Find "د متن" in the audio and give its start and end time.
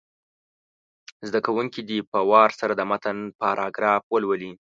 2.75-3.17